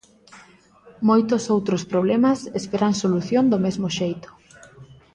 [1.09, 4.29] Moitos outros problemas esperan solución do mesmo xeito.